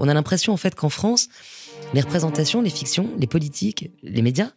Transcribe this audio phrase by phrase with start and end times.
[0.00, 1.28] On a l'impression en fait qu'en France,
[1.94, 4.50] les représentations, les fictions, les politiques, les médias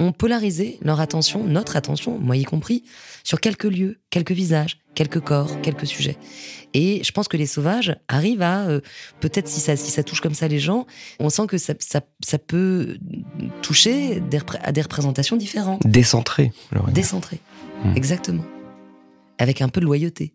[0.00, 2.84] ont polarisé leur attention, notre attention, moi y compris,
[3.22, 6.16] sur quelques lieux, quelques visages, quelques corps, quelques sujets.
[6.74, 8.80] Et je pense que les sauvages arrivent à, euh,
[9.20, 10.86] peut-être si ça, si ça touche comme ça les gens,
[11.20, 12.98] on sent que ça, ça, peut
[13.62, 14.22] toucher
[14.62, 15.86] à des représentations différentes.
[15.86, 16.52] Décentrées.
[16.88, 17.40] Décentrées,
[17.84, 17.96] hmm.
[17.96, 18.44] exactement.
[19.38, 20.34] Avec un peu de loyauté.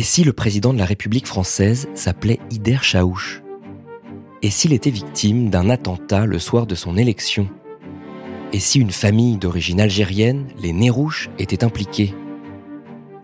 [0.00, 3.42] Et si le président de la République française s'appelait Ider Chaouch?
[4.40, 7.50] Et s'il était victime d'un attentat le soir de son élection?
[8.54, 12.14] Et si une famille d'origine algérienne, les Nérouches, était impliquée?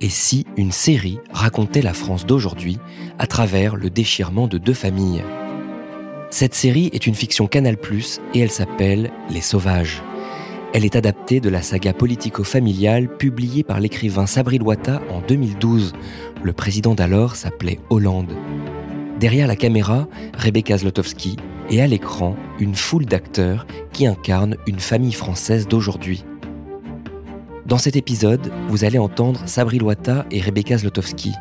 [0.03, 2.77] Et si une série racontait la France d'aujourd'hui
[3.19, 5.25] à travers le déchirement de deux familles?
[6.29, 7.77] Cette série est une fiction Canal⁇
[8.35, 10.03] et elle s'appelle Les Sauvages.
[10.77, 15.95] Elle est adaptée de la saga politico-familiale publiée par l'écrivain Sabri Loata en 2012.
[16.43, 18.35] Le président d'alors s'appelait Hollande.
[19.19, 21.37] Derrière la caméra, Rebecca Zlotowski
[21.71, 26.27] et à l'écran, une foule d'acteurs qui incarnent une famille française d'aujourd'hui.
[27.65, 31.33] Dans cet épisode, vous allez entendre Sabri Loata et Rebecca Zlotowski.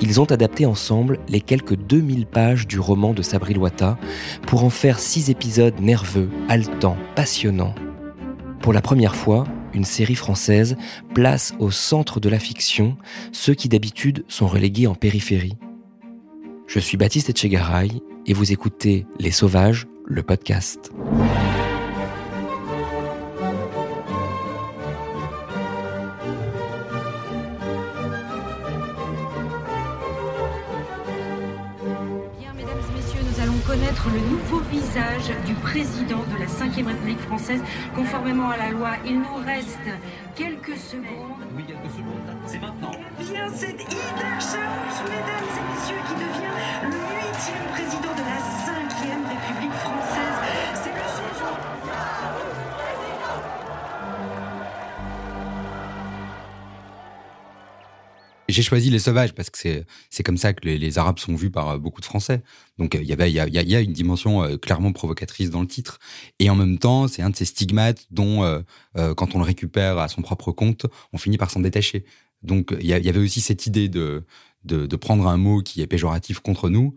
[0.00, 3.98] Ils ont adapté ensemble les quelques 2000 pages du roman de Sabri Loata
[4.46, 7.74] pour en faire six épisodes nerveux, haletants, passionnants.
[8.60, 10.76] Pour la première fois, une série française
[11.14, 12.96] place au centre de la fiction
[13.32, 15.56] ceux qui d'habitude sont relégués en périphérie.
[16.66, 17.90] Je suis Baptiste Etchegaray
[18.26, 20.92] et vous écoutez Les Sauvages, le podcast.
[34.08, 34.59] le nouveau
[35.46, 37.62] du président de la 5ème République française.
[37.94, 39.78] Conformément à la loi, il nous reste
[40.34, 41.46] quelques secondes.
[41.56, 42.26] Oui, quelques secondes.
[42.46, 42.90] C'est maintenant.
[43.20, 48.40] Eh bien, c'est Ida Chaouch, mesdames et messieurs, qui devient le huitième président de la
[48.66, 48.79] 5ème
[58.50, 61.50] J'ai choisi les sauvages parce que c'est c'est comme ça que les, Arabes sont vus
[61.50, 62.42] par euh, beaucoup de Français.
[62.78, 65.60] Donc il y avait il y a, y a, une dimension euh, clairement provocatrice dans
[65.60, 65.98] le titre
[66.38, 68.62] et en même temps c'est un de ces stigmates dont euh,
[69.14, 72.04] quand on le récupère à son propre compte on finit par s'en détacher.
[72.42, 74.24] Donc il y, avait aussi cette idée de,
[74.64, 76.96] de, de prendre un mot qui est péjoratif contre nous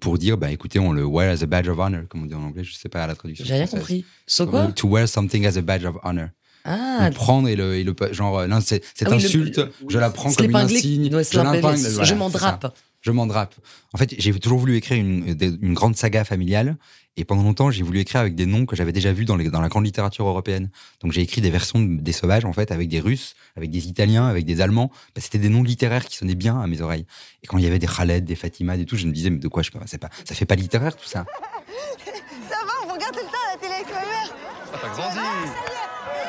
[0.00, 2.34] pour dire bah écoutez on le wear as a badge of honor comme on dit
[2.34, 3.44] en anglais je sais pas la traduction.
[3.44, 4.04] J'ai rien compris.
[4.26, 4.72] So quoi?
[4.72, 6.32] To wear something as a badge of honor.
[6.64, 10.32] Ah, le prendre et le, et le genre euh, cette ah insulte, je la prends
[10.32, 12.76] comme une insigne, je je m'en drape.
[13.00, 13.56] Je m'en drape.
[13.92, 16.76] En fait, j'ai toujours voulu écrire une, une grande saga familiale
[17.16, 19.50] et pendant longtemps, j'ai voulu écrire avec des noms que j'avais déjà vus dans, les,
[19.50, 20.70] dans la grande littérature européenne.
[21.02, 24.26] Donc j'ai écrit des versions des sauvages en fait avec des Russes, avec des Italiens,
[24.26, 24.90] avec des Allemands.
[25.14, 27.04] Bah, C'était des noms littéraires qui sonnaient bien à mes oreilles.
[27.42, 29.38] Et quand il y avait des Khaled, des Fatima, et tout, je me disais mais
[29.38, 31.26] de quoi je sais pas, ça fait pas littéraire tout ça.
[32.48, 34.34] ça va, on regarde tout le temps à la télé avec ma mère.
[34.72, 35.71] Ça t'a grandi.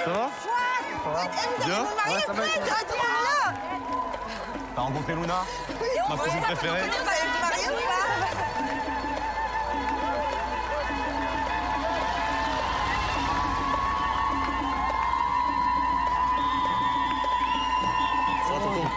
[0.06, 0.30] Ça va
[1.04, 2.44] Ça va Bien Ouais, ça va.
[4.76, 5.46] T'as rencontré Luna
[6.10, 6.90] Ma cousine préférée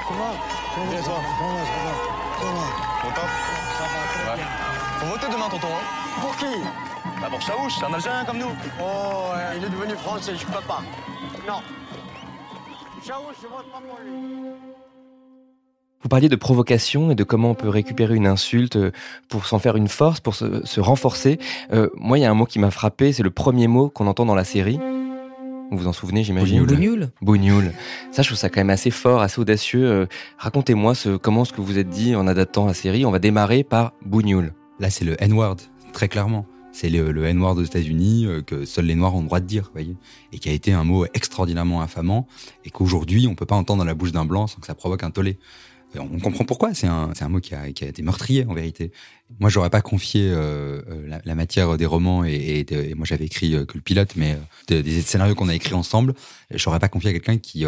[0.07, 1.93] Comment Bien, toi Ça va, ça va.
[2.39, 3.09] Ça va.
[3.09, 3.31] Au top
[3.79, 4.47] Ça va, très bien.
[4.99, 5.69] Faut voter demain, tonton.
[5.69, 6.86] Hein Pour qui?
[7.21, 8.53] Bah pour c'est un Algérien comme nous.
[8.81, 10.83] Oh, il est devenu français, je peux pas.
[11.47, 11.61] Non.
[13.07, 14.13] Chaouch, je vote pas pour lui.
[16.03, 18.79] Vous parliez de provocation et de comment on peut récupérer une insulte
[19.29, 21.39] pour s'en faire une force, pour se, se renforcer.
[21.73, 24.07] Euh, moi, il y a un mot qui m'a frappé, c'est le premier mot qu'on
[24.07, 24.79] entend dans la série.
[25.71, 27.11] Vous vous en souvenez, j'imagine Bougnoul.
[27.23, 27.73] Bougnoul.
[28.13, 29.85] Ça, je trouve ça quand même assez fort, assez audacieux.
[29.85, 30.07] Euh,
[30.39, 33.05] racontez-moi ce, comment ce que vous êtes dit en adaptant la série.
[33.05, 34.53] On va démarrer par Bougnoul.
[34.79, 35.57] Là, c'est le N-word,
[35.93, 39.41] très clairement c'est le, N-word aux États-Unis euh, que seuls les Noirs ont le droit
[39.41, 39.97] de dire, voyez,
[40.33, 42.29] et qui a été un mot extraordinairement infamant
[42.67, 45.03] et qu'aujourd'hui on peut pas entendre dans la bouche d'un blanc sans que ça provoque
[45.03, 45.39] un tollé.
[45.99, 46.75] On comprend pourquoi.
[46.75, 48.93] C'est un, un mot qui a, qui a, été meurtrier en vérité.
[49.41, 53.53] Moi, j'aurais pas confié euh, euh, la, matière des romans et, et, moi j'avais écrit
[53.67, 54.37] que le pilote, mais
[54.69, 56.13] des scénarios qu'on a écrits ensemble,
[56.51, 57.65] j'aurais pas confié à quelqu'un qui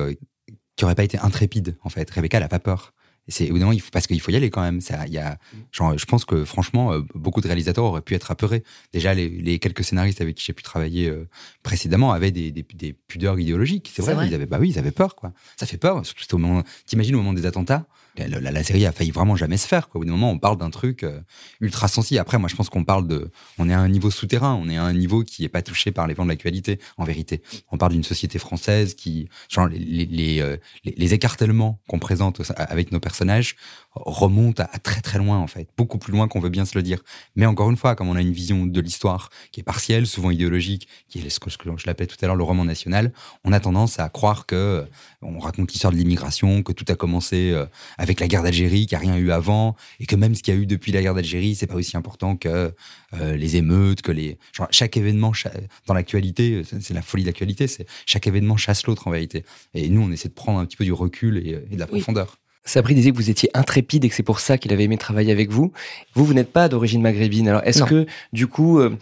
[0.76, 2.10] qui aurait pas été intrépide en fait.
[2.10, 2.92] Rebecca, elle a pas peur
[3.28, 4.80] c'est évidemment parce qu'il faut y aller quand même.
[4.80, 5.38] Ça, il y a,
[5.70, 8.64] genre, je pense que franchement, euh, beaucoup de réalisateurs auraient pu être apeurés.
[8.92, 11.28] Déjà, les, quelques scénaristes avec qui j'ai pu travailler euh,
[11.62, 13.90] précédemment avaient des, des, pudeurs idéologiques.
[13.94, 15.32] C'est vrai, ils avaient, bah oui, ils avaient peur, quoi.
[15.56, 16.04] Ça fait peur.
[16.04, 17.86] Surtout au moment, t'imagines au moment des attentats.
[18.26, 19.88] La, série a failli vraiment jamais se faire.
[19.94, 21.20] Au bout d'un moment, on parle d'un truc euh,
[21.60, 22.20] ultra sensible.
[22.20, 24.76] Après, moi, je pense qu'on parle de, on est à un niveau souterrain, on est
[24.76, 26.78] à un niveau qui est pas touché par les vents de l'actualité.
[26.96, 29.28] En vérité, on parle d'une société française qui,
[29.70, 33.56] les euh, les- les écartèlements qu'on présente avec nos personnages
[33.94, 36.82] remontent à, très très loin en fait, beaucoup plus loin qu'on veut bien se le
[36.82, 37.02] dire.
[37.36, 40.30] Mais encore une fois, comme on a une vision de l'histoire qui est partielle, souvent
[40.30, 43.12] idéologique, qui est ce que, que je l'appelais tout à l'heure le roman national,
[43.44, 44.84] on a tendance à croire que euh,
[45.22, 47.66] on raconte l'histoire de l'immigration, que tout a commencé euh,
[48.08, 50.54] avec la guerre d'Algérie, qu'il n'y a rien eu avant, et que même ce qu'il
[50.54, 52.72] y a eu depuis la guerre d'Algérie, c'est pas aussi important que
[53.14, 55.52] euh, les émeutes, que les genre, chaque événement cha-
[55.86, 59.44] dans l'actualité, c'est la folie de l'actualité, c'est chaque événement chasse l'autre en vérité.
[59.74, 61.84] Et nous, on essaie de prendre un petit peu du recul et, et de la
[61.86, 62.00] Oui.
[62.00, 62.38] profondeur.
[62.64, 65.32] Sabri disait que vous étiez intrépide et que c'est pour ça qu'il avait aimé travailler
[65.32, 65.72] avec vous.
[66.14, 67.48] Vous, vous n'êtes pas d'origine maghrébine.
[67.48, 68.96] Alors, est-ce que, du coup, euh,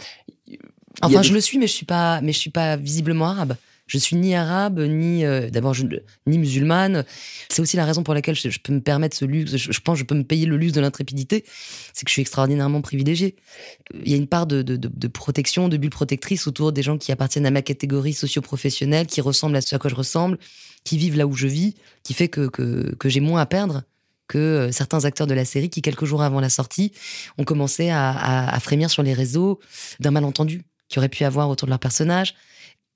[1.02, 3.56] Enfin, des- je le suis, mais je suis pas, mais je suis pas visiblement arabe.
[3.86, 5.74] Je suis ni arabe, ni euh, d'abord
[6.26, 7.04] ni musulmane.
[7.48, 9.56] C'est aussi la raison pour laquelle je, peux me permettre ce luxe.
[9.56, 11.44] Je, pense que je peux me payer le luxe de l'intrépidité.
[11.92, 13.36] C'est que je suis extraordinairement privilégié.
[13.94, 17.46] Il y a une part de, protection, de bulle protectrice autour des gens qui appartiennent
[17.46, 20.38] à ma catégorie socio-professionnelle, qui ressemblent à ce à quoi je ressemble,
[20.82, 23.84] qui vivent là où je vis, qui fait que, que, j'ai moins à perdre
[24.26, 26.92] que euh, certains acteurs de la série qui, quelques jours avant la sortie,
[27.38, 29.60] ont commencé à, frémir sur les réseaux
[30.00, 32.34] d'un malentendu qu'ils auraient pu avoir autour de leur personnage.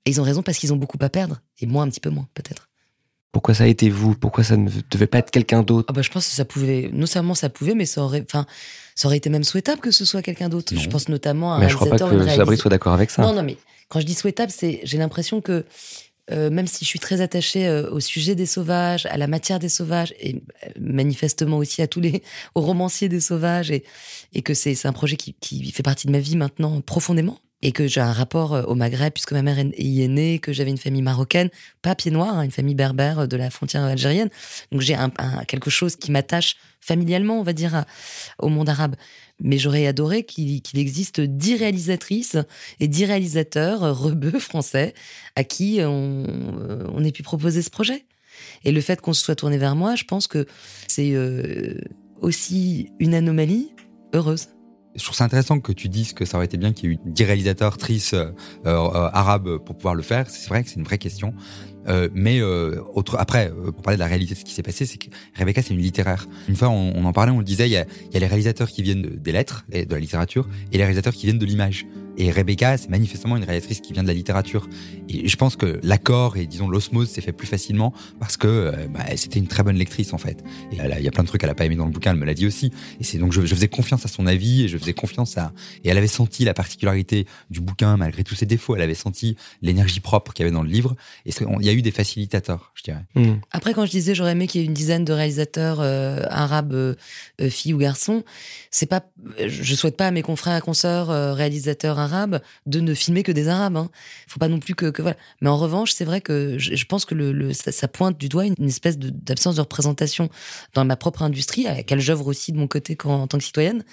[0.05, 2.09] Et ils ont raison parce qu'ils ont beaucoup à perdre, et moi un petit peu
[2.09, 2.69] moins, peut-être.
[3.31, 4.15] pourquoi ça a été vous?
[4.15, 5.87] Pourquoi ça ne devait pas être quelqu'un d'autre?
[5.89, 8.45] Ah bah, je pense que ça pouvait, non seulement ça pouvait, mais ça aurait, enfin,
[8.95, 10.73] ça aurait été même souhaitable que ce soit quelqu'un d'autre.
[10.75, 13.21] Je pense notamment à un Mais je crois pas que Sabri soit d'accord avec ça.
[13.21, 13.57] Non, non, mais
[13.89, 15.65] quand je dis souhaitable, c'est j'ai l'impression que
[16.31, 19.59] euh, même si je suis très attachée euh, au sujet des sauvages, à la matière
[19.59, 22.23] des sauvages, et euh, manifestement aussi à tous les
[22.55, 23.83] aux romanciers des sauvages, et,
[24.33, 27.39] et que c'est c'est un projet qui, qui fait partie de ma vie maintenant profondément,
[27.61, 30.53] et que j'ai un rapport euh, au Maghreb puisque ma mère y est née, que
[30.53, 31.49] j'avais une famille marocaine,
[31.81, 34.29] pas pied noir, hein, une famille berbère euh, de la frontière algérienne,
[34.71, 34.97] donc j'ai
[35.47, 37.85] quelque chose qui m'attache familialement, on va dire,
[38.39, 38.95] au monde arabe.
[39.39, 42.37] Mais j'aurais adoré qu'il existe dix réalisatrices
[42.79, 44.93] et dix réalisateurs euh, rebeux français
[45.35, 48.05] à qui on, ait pu proposer ce projet.
[48.63, 50.45] Et le fait qu'on se soit tourné vers moi, je pense que
[50.87, 51.15] c'est
[52.21, 53.73] aussi une anomalie
[54.13, 54.49] heureuse.
[54.95, 56.95] Je trouve ça intéressant que tu dises que ça aurait été bien qu'il y ait
[56.95, 58.25] eu 10 réalisateurs, actrices euh,
[58.65, 60.29] euh, arabes pour pouvoir le faire.
[60.29, 61.33] C'est vrai que c'est une vraie question.
[61.87, 64.61] Euh, mais euh, autre, après, euh, pour parler de la réalité de ce qui s'est
[64.63, 66.27] passé, c'est que Rebecca, c'est une littéraire.
[66.49, 68.69] Une fois, on, en parlait, on le disait, il y a, y a les réalisateurs
[68.69, 71.45] qui viennent de- des lettres et de la littérature et les réalisateurs qui viennent de
[71.45, 71.87] l'image.
[72.17, 74.67] Et Rebecca, c'est manifestement une réalisatrice qui vient de la littérature.
[75.09, 78.87] Et je pense que l'accord et disons l'osmose s'est fait plus facilement parce que euh,
[78.89, 80.43] bah, c'était une très bonne lectrice en fait.
[80.71, 81.91] Et elle a- il y a plein de trucs qu'elle a pas aimé dans le
[81.91, 82.71] bouquin, elle me l'a dit aussi.
[82.99, 85.51] Et c'est donc je, je faisais confiance à son avis et je faisais confiance à
[85.83, 88.75] et elle avait senti la particularité du bouquin malgré tous ses défauts.
[88.75, 90.95] Elle avait senti l'énergie propre qu'il y avait dans le livre.
[91.25, 93.05] Et il y a eu des facilitateurs, je dirais.
[93.15, 93.35] Hmm.
[93.51, 96.73] Après, quand je disais j'aurais aimé qu'il y ait une dizaine de réalisateurs euh, arabes,
[96.73, 96.95] euh,
[97.39, 98.23] euh, filles ou garçons,
[98.69, 99.03] c'est pas,
[99.47, 103.31] je souhaite pas à mes confrères et consoeurs euh, réalisateurs arabes de ne filmer que
[103.31, 103.77] des arabes.
[103.77, 103.89] Hein.
[104.27, 105.17] Faut pas non plus que, voilà.
[105.41, 108.67] Mais en revanche, c'est vrai que je, pense que ça, pointe du doigt une, une
[108.67, 110.29] espèce d'absence de, représentation
[110.73, 113.83] dans ma propre industrie, à laquelle j'œuvre aussi de mon côté en tant que citoyenne,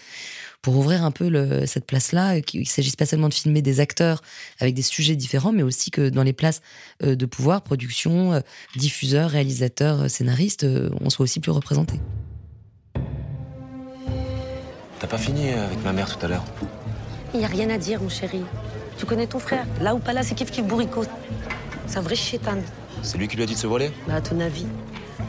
[0.62, 3.80] pour ouvrir un peu cette place-là, et qu'il ne s'agisse pas seulement de filmer des
[3.80, 4.22] acteurs
[4.58, 6.62] avec des sujets différents, mais aussi que dans les places
[7.04, 8.40] euh, de pouvoir, production, euh,
[9.82, 12.00] euh, scénaristes, euh, on soit aussi plus représentés.
[15.00, 16.44] T'as pas fini avec ma mère tout à l'heure?
[17.34, 18.42] Il n'y a rien à dire, mon chéri.
[18.96, 21.04] Tu connais ton frère Là ou pas là, c'est kiff kiff bourrico.
[21.86, 22.56] C'est un vrai chétan.
[23.02, 24.66] C'est lui qui lui a dit de se voiler Bah, à ton avis.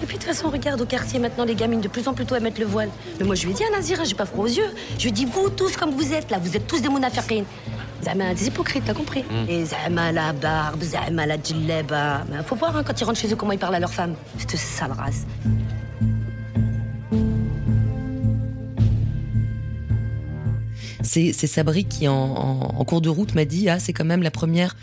[0.02, 2.26] Et puis de toute façon, regarde au quartier maintenant, les gamines de plus en plus
[2.26, 2.90] tôt à mettre le voile.
[3.20, 4.70] Mais moi, je lui ai dit à Nazir, hein, j'ai pas froid aux yeux.
[4.98, 7.46] Je lui ai dit, vous tous comme vous êtes là, vous êtes tous des monafiqines.
[8.04, 12.22] Zama, des hypocrites, t'as compris Et Zama la barbe, Zama la djellaba.
[12.46, 14.14] Faut voir hein, quand ils rentrent chez eux comment ils parlent à leur femme.
[14.38, 15.26] Cette sale race.
[21.10, 24.22] C'est Sabri qui, en, en- en cours de route, m'a dit Ah, c'est quand même
[24.22, 24.76] la première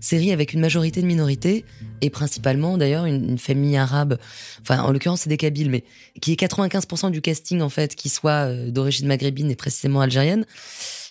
[0.00, 1.64] série avec une majorité de minorités,
[2.00, 4.18] et principalement d'ailleurs une, une famille arabe,
[4.62, 5.84] enfin en l'occurrence c'est des Kabyles, mais
[6.20, 10.44] qui est 95% du casting en fait, qui soit euh, d'origine maghrébine et précisément algérienne.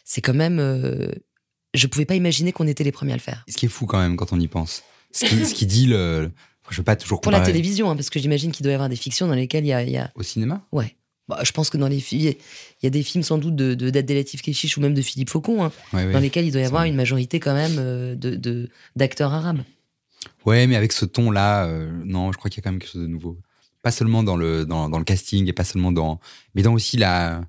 [0.05, 0.59] C'est quand même.
[0.59, 1.09] euh,
[1.73, 3.43] je pouvais pas imaginer qu'on était les premiers à le faire.
[3.49, 4.83] Ce qui est fou quand même quand on y pense.
[5.11, 6.31] Ce qui, ce qui dit le.
[6.69, 8.89] Je veux pas toujours Pour la télévision, hein, parce que j'imagine qu'il doit y avoir
[8.89, 10.65] des fictions dans lesquelles il y a- il y a Au cinéma?
[10.73, 10.95] Ouais.
[11.27, 12.37] Bah, je pense que dans les filles,
[12.81, 13.91] il y a des films sans doute de, de
[14.41, 16.13] Keshish ou même de Philippe Faucon, hein, Ouais, ouais.
[16.13, 16.89] dans lesquels il doit y avoir vrai.
[16.89, 19.61] une majorité quand même euh, de, de, d'acteurs arabes.
[20.45, 22.91] Ouais, mais avec ce ton-là, euh, non, je crois qu'il y a quand même quelque
[22.91, 23.37] chose de nouveau.
[23.81, 26.19] Pas seulement dans le, dans, dans le casting et pas seulement dans.
[26.55, 27.41] Mais dans aussi la.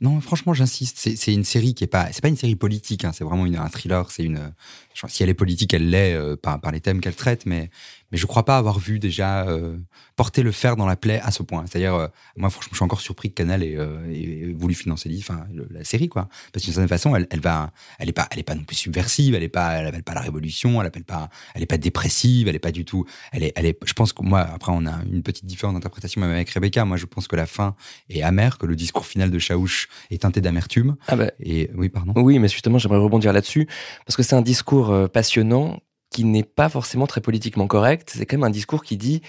[0.00, 0.96] Non, franchement, j'insiste.
[0.98, 2.08] C'est, c'est une série qui est pas.
[2.12, 4.10] C'est pas une série politique, hein, c'est vraiment une, un thriller.
[4.10, 4.52] C'est une.
[4.94, 7.70] genre, si elle est politique, elle l'est euh, par, par les thèmes qu'elle traite, mais,
[8.12, 9.76] mais je crois pas avoir vu déjà euh,
[10.16, 11.64] porter le fer dans la plaie à ce point.
[11.66, 15.14] C'est-à-dire, euh, moi, franchement, je suis encore surpris que Canal ait, euh, ait voulu financer
[15.20, 16.28] enfin, le- la série, quoi.
[16.52, 18.76] Parce d'une certaine façon, elle, elle va, elle est pas, elle est pas non plus
[18.76, 21.78] subversive, elle est pas, elle appelle pas la révolution, elle appelle pas, elle est pas
[21.78, 24.72] dépressive, elle est pas du tout, elle est, elle est, je pense que moi, après,
[24.74, 26.84] on a une petite différence d'interprétation même avec Rebecca.
[26.84, 27.74] Moi, je pense que la fin
[28.10, 30.96] est amère, que le discours final de Chaouch est teinté d'amertume.
[31.08, 32.12] Ah bah, Et oui, pardon.
[32.16, 33.66] oui, mais justement, j'aimerais rebondir là-dessus,
[34.06, 38.12] parce que c'est un discours passionnant qui n'est pas forcément très politiquement correct.
[38.16, 39.20] C'est quand même un discours qui dit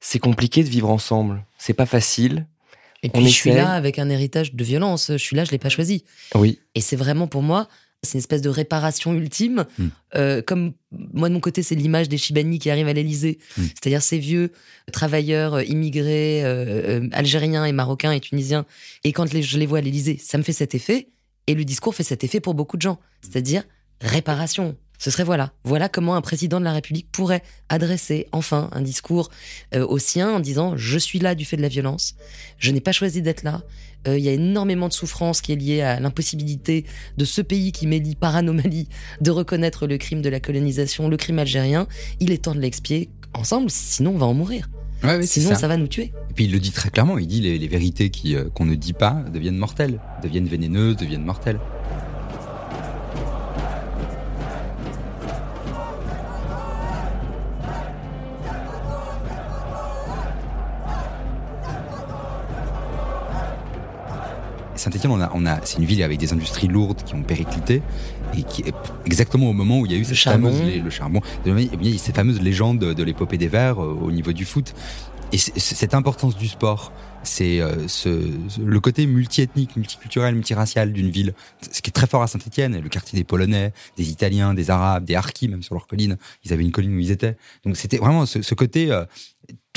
[0.00, 2.46] c'est compliqué de vivre ensemble, c'est pas facile.
[3.02, 5.08] Et On puis je suis là avec un héritage de violence.
[5.12, 6.04] Je suis là, je l'ai pas choisi.
[6.34, 7.68] Oui, Et c'est vraiment pour moi,
[8.02, 9.66] c'est une espèce de réparation ultime.
[9.78, 9.86] Mm.
[10.16, 13.62] Euh, comme moi de mon côté, c'est l'image des Chibani qui arrivent à l'Elysée, Mm.
[13.74, 14.52] c'est-à-dire ces vieux
[14.92, 18.66] travailleurs euh, immigrés euh, euh, algériens et marocains et tunisiens.
[19.04, 21.08] Et quand les- je les vois à l'Elysée, ça me fait cet effet.
[21.46, 23.62] Et le discours fait cet effet pour beaucoup de gens, c'est-à-dire
[24.00, 24.76] réparation.
[24.98, 29.30] Ce serait voilà, voilà comment un président de la République pourrait adresser enfin un discours
[29.74, 32.14] euh, au sien en disant je suis là du fait de la violence,
[32.58, 33.62] je n'ai pas choisi d'être là,
[34.06, 36.84] Euh, il y a énormément de souffrance qui est liée à l'impossibilité
[37.16, 38.88] de ce pays qui m'élit par anomalie
[39.20, 41.88] de reconnaître le crime de la colonisation, le crime algérien.
[42.20, 44.70] Il est temps de l'expier ensemble, sinon on va en mourir.
[45.02, 45.62] Ouais, ouais, c'est sinon ça.
[45.62, 45.68] ça.
[45.68, 46.12] va nous tuer.
[46.30, 48.76] Et puis il le dit très clairement, il dit les, les vérités euh, qu'on ne
[48.76, 51.60] dit pas deviennent mortelles, deviennent vénéneuses, deviennent mortelles.
[64.78, 67.82] Saint-Etienne, on a, on a, c'est une ville avec des industries lourdes qui ont périclité
[68.36, 70.52] et qui est exactement au moment où il y a eu cette charbon.
[70.52, 73.98] fameuse, le charbon, bien, il y a cette fameuse légende de, l'épopée des Verts euh,
[74.00, 74.74] au niveau du foot.
[75.30, 76.90] Et cette importance du sport,
[77.22, 81.34] c'est euh, ce, ce- le côté multiethnique, multiculturel, multiracial d'une ville,
[81.70, 85.04] ce qui est très fort à Saint-Etienne, le quartier des Polonais, des Italiens, des Arabes,
[85.04, 86.16] des Harkis, même sur leur colline,
[86.46, 87.36] ils avaient une colline où ils étaient.
[87.66, 89.04] Donc c'était vraiment ce, ce côté, euh,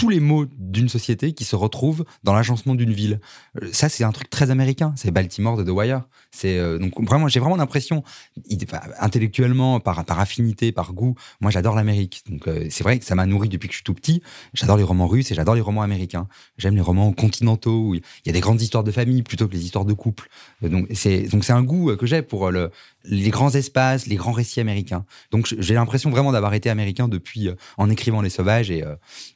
[0.01, 3.20] tous les mots d'une société qui se retrouvent dans l'agencement d'une ville.
[3.62, 4.96] Euh, Ça, c'est un truc très américain.
[4.96, 6.01] C'est Baltimore de The Wire.
[6.31, 8.03] C'est euh, donc vraiment, j'ai vraiment l'impression,
[8.51, 12.24] enfin, intellectuellement, par par affinité, par goût, moi j'adore l'Amérique.
[12.27, 14.24] Donc euh, c'est vrai que ça m'a nourri depuis que je suis tout petit.
[14.55, 16.27] J'adore les romans russes et j'adore les romans américains.
[16.58, 19.53] J'aime les romans continentaux où il y a des grandes histoires de famille plutôt que
[19.53, 20.29] les histoires de couple.
[20.63, 22.72] Donc c'est donc c'est un goût que j'ai pour le,
[23.03, 25.05] les grands espaces, les grands récits américains.
[25.29, 28.84] Donc j'ai l'impression vraiment d'avoir été américain depuis en écrivant Les Sauvages et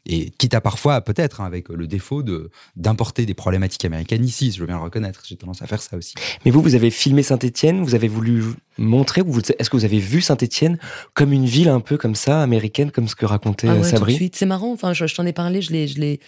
[0.08, 4.60] et quitte parfois peut-être hein, avec le défaut de d'importer des problématiques américaines ici, je
[4.60, 5.24] veux bien le reconnaître.
[5.26, 6.16] J'ai tendance à faire ça aussi.
[6.46, 8.44] mais vous, vous avez filmé Saint-Étienne, vous avez voulu
[8.78, 10.78] ou vous- est-ce que vous avez vu Saint-Étienne
[11.14, 13.82] comme une ville un peu comme ça, américaine, comme ce que racontait Ah euh, ouais,
[13.82, 14.16] tout de Sabri?
[14.16, 14.36] suite.
[14.36, 14.72] C'est marrant.
[14.74, 15.62] Enfin, je, je t'en ai parlé.
[15.62, 16.20] Je l'ai, je l'ai.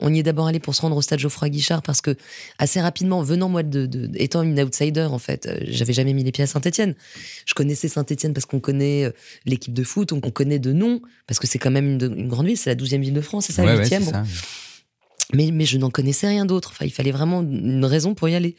[0.00, 2.14] On y est d'abord allé pour se rendre au stade Geoffroy Guichard parce que
[2.58, 6.22] assez rapidement, venant moi de, de- étant une outsider en fait, euh, j'avais jamais mis
[6.22, 6.94] les pieds à Saint-Étienne.
[7.46, 9.10] Je connaissais Saint-Étienne parce qu'on connaît euh,
[9.44, 12.08] l'équipe de foot, on, on connaît de nom parce que c'est quand même une, de-
[12.16, 12.56] une grande ville.
[12.56, 13.88] C'est la 12e ville de France, c'est ça, Ouais, la ouais, 8e.
[13.88, 14.10] c'est bon.
[14.12, 14.22] ça.
[15.34, 16.70] Mais, mais je n'en connaissais rien d'autre.
[16.72, 18.56] Enfin, il fallait vraiment une raison pour y aller.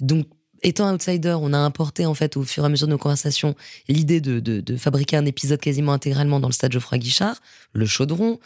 [0.00, 0.26] Donc,
[0.62, 3.54] étant outsider, on a importé, en fait, au fur et à mesure de nos conversations,
[3.88, 7.40] l'idée de, de, fabriquer un épisode quasiment intégralement dans le stade Geoffroy Guichard,
[7.72, 8.38] le chaudron.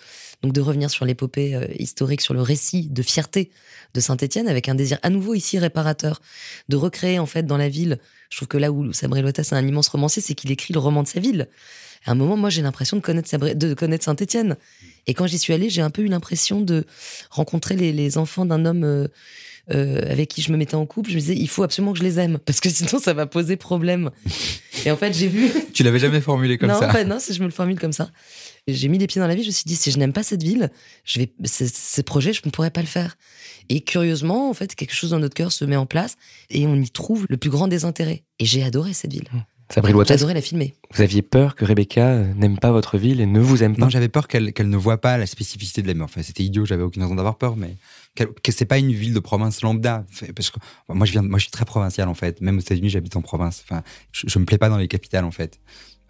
[0.42, 3.50] Donc, de revenir sur l'épopée euh, historique, sur le récit de fierté
[3.94, 6.20] de Saint-Étienne, avec un désir à nouveau ici réparateur,
[6.68, 7.98] de recréer, en fait, dans la ville.
[8.28, 10.80] Je trouve que là où Sabri Loitas est un immense romancier, c'est qu'il écrit le
[10.80, 11.48] roman de sa ville.
[12.04, 14.56] À un moment, moi, j'ai l'impression de connaître, de connaître Saint-Étienne.
[15.06, 16.84] Et quand j'y suis allée, j'ai un peu eu l'impression de
[17.30, 19.08] rencontrer les, les enfants d'un homme euh,
[19.70, 21.10] euh, avec qui je me mettais en couple.
[21.10, 23.26] Je me disais, il faut absolument que je les aime, parce que sinon ça va
[23.26, 24.10] poser problème.
[24.84, 25.50] Et en fait, j'ai vu.
[25.72, 26.88] Tu l'avais jamais formulé comme non, ça.
[26.88, 28.10] en fait, non, si je me le formule comme ça.
[28.68, 30.22] J'ai mis les pieds dans la vie, je me suis dit, si je n'aime pas
[30.22, 30.70] cette ville,
[31.04, 33.16] je vais, ces, projets, je ne pourrais pas le faire.
[33.68, 36.16] Et curieusement, en fait, quelque chose dans notre cœur se met en place
[36.50, 38.24] et on y trouve le plus grand désintérêt.
[38.38, 39.28] Et j'ai adoré cette ville.
[39.72, 40.74] Sabri J'ai adoré la filmer.
[40.92, 43.88] vous aviez peur que Rebecca n'aime pas votre ville et ne vous aime pas Non,
[43.88, 46.04] j'avais peur qu'elle ne voit pas la spécificité de la mer.
[46.04, 47.76] Enfin, c'était idiot, j'avais aucune raison d'avoir peur, mais
[48.14, 50.04] que c'est pas une ville de province lambda.
[50.34, 52.40] Parce que moi, je viens, moi, je suis très provincial en fait.
[52.40, 53.64] Même aux États-Unis, j'habite en province.
[53.64, 55.60] Enfin, je, je me plais pas dans les capitales en fait.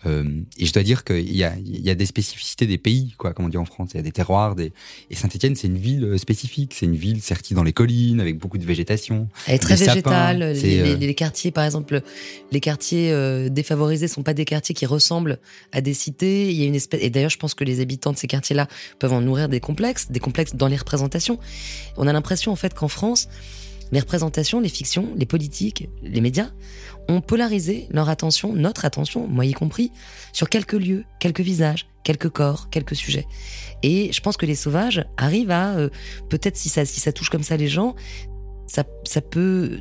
[0.04, 0.24] Euh,
[0.58, 3.32] et je dois dire qu'il y a, il y a des spécificités des pays, quoi,
[3.32, 3.90] comme on dit en France.
[3.94, 4.54] Il y a des terroirs.
[4.56, 4.72] Des...
[5.10, 6.74] Et Saint-Etienne, c'est une ville euh, spécifique.
[6.74, 9.28] C'est une ville sertie dans les collines, avec beaucoup de végétation.
[9.46, 10.38] Elle est très végétale.
[10.38, 12.02] les, euh, les- les quartiers, par exemple,
[12.50, 15.38] les quartiers euh, défavorisés sont pas des quartiers qui ressemblent
[15.72, 16.50] à des cités.
[16.50, 18.66] Il y a une espèce, et d'ailleurs, je pense que les habitants de ces quartiers-là
[18.98, 21.38] peuvent en nourrir des complexes, des complexes dans les représentations.
[21.96, 23.28] On a l'impression, en fait, qu'en France,
[23.92, 26.50] les représentations, les fictions, les politiques, les médias
[27.08, 29.90] ont polarisé leur attention, notre attention, moi y compris,
[30.32, 33.26] sur quelques lieux, quelques visages, quelques corps, quelques sujets.
[33.82, 35.88] Et je pense que les sauvages arrivent à, euh,
[36.28, 37.94] peut-être si ça, si ça touche comme ça les gens,
[38.66, 39.80] ça, ça peut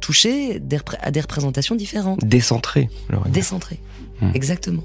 [0.00, 2.90] toucher des à des représentations différentes, Décentré.
[3.08, 3.28] Laurent.
[3.30, 3.80] décentrées.
[4.20, 4.32] Hmm.
[4.34, 4.82] Exactement.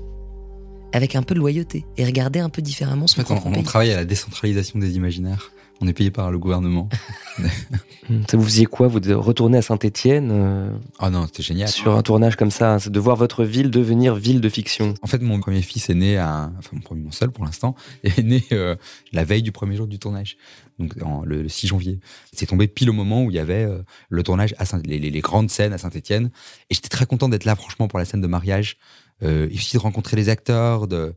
[0.93, 3.63] avec un peu de loyauté et regarder un peu différemment son En fait, on, on
[3.63, 5.51] travaille à la décentralisation des imaginaires.
[5.83, 6.87] On est payé par le gouvernement.
[8.29, 11.67] Ça vous faisiez quoi Vous de retourner à Saint-Étienne Ah non, c'était génial.
[11.67, 14.93] sur un tournage comme ça, c'est de voir votre ville devenir ville de fiction?
[15.01, 17.75] En fait, mon premier fils est né à, enfin mon premier, mon seul pour l'instant,
[18.03, 18.75] est né euh,
[19.11, 20.37] la veille du premier jour du tournage,
[20.79, 21.99] donc en- le, le 6 janvier.
[22.33, 24.99] C'est tombé pile au moment où il y avait euh, le tournage à Saint, les,
[24.99, 26.29] les- les grandes scènes à Saint-Étienne,
[26.69, 28.77] et j'étais très content d'être là, franchement, pour la scène de mariage,
[29.23, 31.13] euh, et aussi de rencontrer les acteurs, de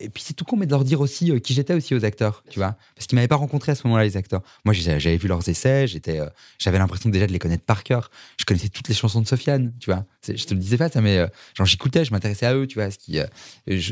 [0.00, 2.04] et puis c'est tout con, mais de leur dire aussi euh, qui j'étais aussi aux
[2.04, 4.42] acteurs, tu vois, parce qu'ils m'avaient pas rencontré à ce moment-là les acteurs.
[4.64, 6.26] Moi, j'avais vu leurs essais, j'étais, euh,
[6.58, 8.10] j'avais l'impression déjà de les connaître par cœur.
[8.38, 10.04] Je connaissais toutes les chansons de Sofiane, tu vois.
[10.26, 12.78] Je te le disais pas ça, mais euh, genre j'écoutais, je m'intéressais à eux, tu
[12.78, 12.90] vois.
[12.90, 13.26] Ce qui, euh,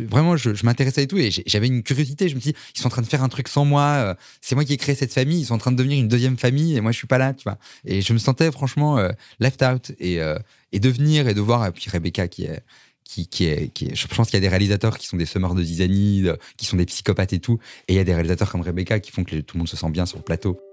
[0.09, 2.29] vraiment, je, m'intéressais et tout, et j'avais une curiosité.
[2.29, 4.17] Je me dit, ils sont en train de faire un truc sans moi.
[4.41, 5.41] c'est moi qui ai créé cette famille.
[5.41, 7.35] Ils sont en train de devenir une deuxième famille, et moi je suis pas là,
[7.35, 7.59] tu vois.
[7.85, 8.99] Et je me sentais franchement
[9.41, 10.21] left out et
[10.73, 11.67] et de venir et de voir.
[11.67, 12.61] Et puis Rebecca qui est
[13.09, 15.63] qui, qui est, je pense qu'il y a des réalisateurs qui sont des semeurs de
[15.63, 17.59] zizanie, qui sont des psychopathes et tout,
[17.89, 19.77] et il y a des réalisateurs comme Rebecca qui font que tout le monde se
[19.77, 20.66] sent bien sur le plateau.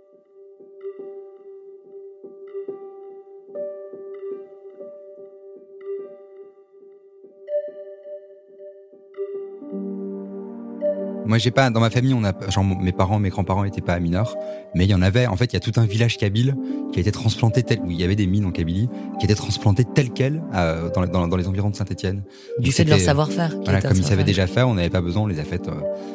[11.34, 14.00] Moi, j'ai pas dans ma famille, on a genre mes parents, mes grands-parents étaient pas
[14.00, 14.36] mineurs,
[14.76, 15.26] mais il y en avait.
[15.26, 16.56] En fait, il y a tout un village kabyle
[16.92, 18.88] qui a été transplanté tel où il y avait des mines en Kabylie,
[19.20, 22.22] qui étaient transplantées tel quel euh, dans, dans, dans les environs de Saint-Étienne.
[22.60, 23.50] Du fait de leur savoir-faire.
[23.64, 25.68] Voilà, comme ils savaient déjà faire, on n'avait pas besoin, on les a faites.
[25.70, 25.72] euh,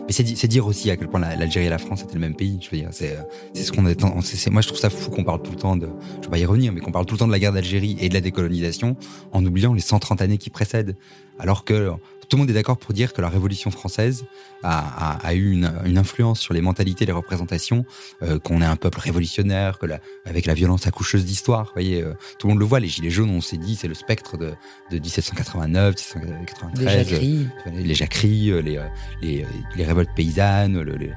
[0.07, 2.21] Mais c'est c'est dire aussi à quel point la- l'Algérie et la France étaient le
[2.21, 2.61] même pays.
[2.63, 3.23] Je veux dire, c'est euh,
[3.55, 4.01] c'est ce qu'on est.
[4.23, 5.89] c'est- Moi, je trouve ça fou qu'on parle tout le temps de.
[6.21, 7.97] Je vais pas y revenir, mais qu'on parle tout le temps de la guerre d'Algérie
[8.01, 8.95] et de la décolonisation
[9.33, 10.95] en oubliant les 130 années qui précèdent.
[11.41, 11.91] Alors que
[12.29, 14.25] tout le monde est d'accord pour dire que la Révolution française
[14.63, 17.85] a, a, a eu une, une influence sur les mentalités, les représentations,
[18.23, 22.03] euh, qu'on est un peuple révolutionnaire, que la, avec la violence accoucheuse d'histoire, vous voyez,
[22.03, 22.81] euh, tout le monde le voit.
[22.81, 24.53] Les gilets jaunes, on s'est dit, c'est le spectre de,
[24.91, 26.85] de 1789, 1793.
[26.85, 27.49] Les jacqueries.
[27.87, 28.83] les jacqueries, euh, les, euh,
[29.23, 31.11] les, euh, les révoltes paysannes, le- le-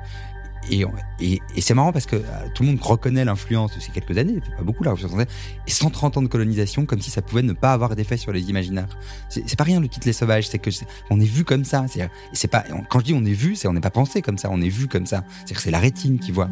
[0.70, 0.84] et,
[1.20, 2.22] et, et c'est marrant parce que euh,
[2.54, 5.34] tout le monde reconnaît l'influence de ces quelques années, pas beaucoup la Révolution française,
[5.68, 8.50] et 130 ans de colonisation comme si ça pouvait ne pas avoir d'effet sur les
[8.50, 8.88] imaginaires.
[9.30, 11.86] C'est pas rien le titre Les Sauvages, c'est que c'est- on est vu comme ça.
[12.34, 14.50] C'est pas quand je dis on est vu, c'est on n'est pas pensé comme ça,
[14.52, 15.24] on est vu comme ça.
[15.46, 16.50] C'est c'est la rétine qui voit.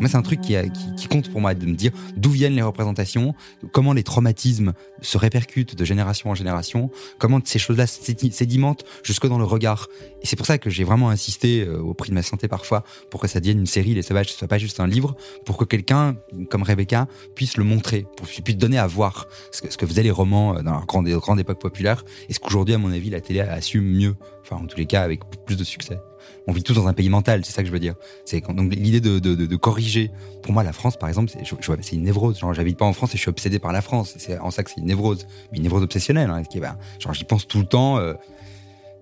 [0.00, 0.56] Moi c'est un truc qui,
[0.96, 3.34] qui, compte pour moi de me dire d'où viennent les représentations,
[3.72, 9.26] comment les traumatismes se répercutent de génération en génération, comment ces choses-là sédi- sédimentent jusque
[9.26, 9.88] dans le regard.
[10.22, 12.84] Et c'est pour ça que j'ai vraiment insisté euh, au prix de ma santé parfois
[13.10, 15.56] pour que ça devienne une série Les Sauvages, ce soit pas juste un livre, pour
[15.58, 16.16] que quelqu'un
[16.50, 20.02] comme Rebecca puisse le montrer, pour puisse donner à voir ce que, ce que faisaient
[20.02, 23.10] les romans euh, dans la grande, grande époque populaire et ce qu'aujourd'hui, à mon avis,
[23.10, 24.14] la télé assume mieux.
[24.42, 26.00] Enfin, en tous les cas, avec plus de succès.
[26.46, 27.94] On vit tous dans un pays mental, c'est ça que je veux dire.
[28.24, 30.10] C'est donc l'idée de, corriger.
[30.42, 32.38] Pour moi, la France, par exemple, c'est, je, je une névrose.
[32.38, 34.14] Genre, j'habite pas en France et je suis obsédé par la France.
[34.18, 36.30] C'est en ça que c'est une névrose, une névrose obsessionnelle.
[36.30, 37.98] Hein, qui bah, genre, j'y pense tout le temps.
[37.98, 38.14] euh,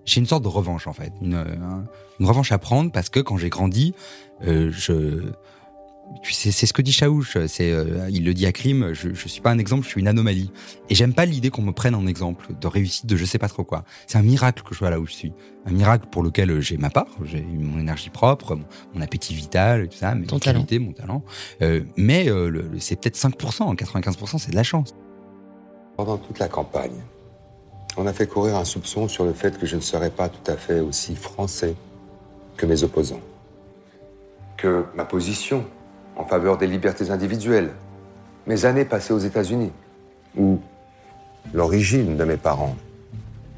[0.05, 1.85] j'ai une sorte de revanche en fait, une, euh, un-
[2.19, 3.93] une revanche à prendre parce que quand j'ai grandi,
[4.43, 5.31] je
[6.21, 9.13] tu sais, c'est ce que dit Chaouch, c'est euh, il le dit à Crime, je,
[9.13, 10.51] je suis pas un exemple, je suis une anomalie.
[10.89, 13.47] Et j'aime pas l'idée qu'on me prenne en exemple de réussite de je sais pas
[13.47, 13.83] trop quoi.
[14.07, 15.33] C'est un miracle que je sois là où je suis,
[15.65, 19.87] un miracle pour lequel j'ai ma part, j'ai mon énergie propre, mon, mon appétit vital,
[19.87, 21.23] tout ça, mes Ton qualités, mon talent.
[21.61, 24.93] Euh, mais euh, c'est peut-être 5%, 95% c'est de la chance.
[25.95, 27.01] Pendant toute la campagne,
[27.95, 30.51] on a fait courir un soupçon sur le fait que je ne serais pas tout
[30.51, 31.75] à fait aussi français
[32.57, 33.21] que mes opposants.
[34.61, 35.65] Que ma position
[36.15, 37.71] en faveur des libertés individuelles,
[38.45, 39.71] mes années passées aux États-Unis,
[40.37, 40.59] ou
[41.51, 42.75] l'origine de mes parents,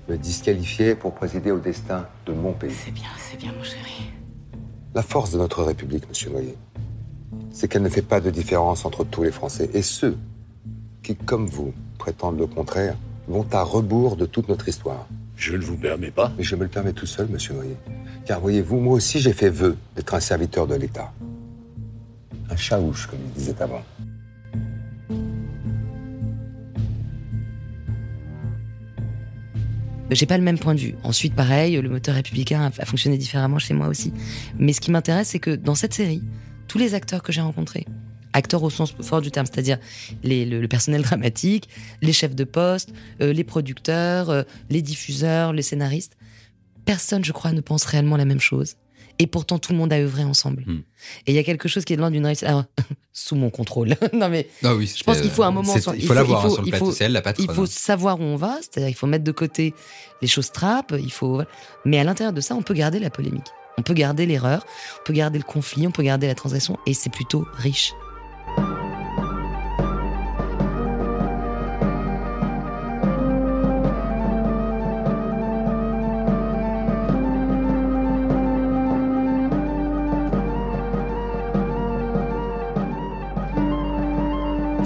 [0.07, 2.71] me disqualifiaient pour présider au destin de mon pays.
[2.71, 4.13] C'est bien, c'est bien, mon chéri.
[4.95, 6.57] La force de notre République, monsieur Noyer,
[7.51, 9.69] c'est qu'elle ne fait pas de différence entre tous les Français.
[9.73, 10.17] Et ceux
[11.01, 12.95] qui, comme vous, prétendent le contraire,
[13.27, 15.05] vont à rebours de toute notre histoire.
[15.35, 16.31] Je ne vous permets pas.
[16.37, 17.77] Mais je me le permets tout seul, monsieur Noyer.
[18.25, 21.11] Car voyez-vous, moi aussi j'ai fait vœu d'être un serviteur de l'État.
[22.49, 23.83] Un chaouche, comme il disait avant.
[30.11, 30.95] J'ai pas le même point de vue.
[31.03, 34.13] Ensuite, pareil, le moteur républicain a, a fonctionné différemment chez moi aussi.
[34.59, 36.21] Mais ce qui m'intéresse, c'est que dans cette série,
[36.67, 37.85] tous les acteurs que j'ai rencontrés,
[38.33, 39.77] acteurs au sens fort du terme, c'est-à-dire
[40.23, 41.69] le, le personnel dramatique,
[42.01, 46.17] les chefs de poste, euh, les producteurs, euh, les diffuseurs, les scénaristes,
[46.85, 48.75] personne, je crois, ne pense réellement la même chose.
[49.19, 50.63] Et pourtant, tout le monde a œuvré ensemble.
[50.65, 50.81] Hmm.
[51.27, 52.47] Et il y a quelque chose qui est de l'ordre d'une réussite.
[52.47, 52.63] alors,
[53.13, 53.95] sous mon contrôle.
[54.13, 55.77] non, mais Ah oui, je pense qu'il faut un moment.
[55.79, 58.19] sur- il faut l'avoir, hein, sur le plateau, c'est elle, la patronne, Il faut savoir
[58.19, 59.75] où on va, c'est-à-dire il faut mettre de côté
[60.23, 60.95] les choses trappes.
[60.99, 61.43] Il faut.
[61.85, 63.45] Mais à l'intérieur de ça, on peut garder la polémique,
[63.77, 64.65] on peut garder l'erreur,
[65.01, 67.93] on peut garder le conflit, on peut garder la transgression, et c'est plutôt riche.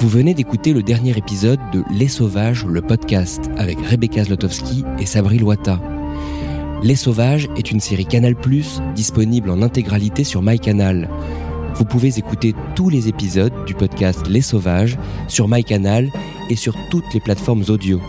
[0.07, 5.05] Vous venez d'écouter le dernier épisode de Les Sauvages, le podcast, avec Rebecca Zlotowski et
[5.05, 5.81] Sabri Loata.
[6.81, 8.35] Les Sauvages est une série Canal+,
[8.95, 11.09] disponible en intégralité sur MyCanal.
[11.77, 16.09] Vous pouvez écouter tous les épisodes du podcast Les Sauvages sur MyCanal
[16.49, 18.01] et sur toutes les plateformes audio.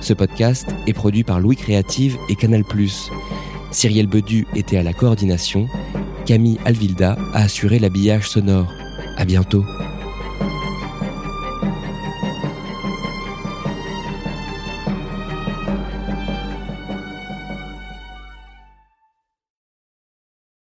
[0.00, 2.64] Ce podcast est produit par Louis Créative et Canal+.
[3.70, 5.68] Cyrielle Bedu était à la coordination,
[6.24, 8.72] Camille Alvilda a assuré l'habillage sonore.
[9.16, 9.64] À bientôt.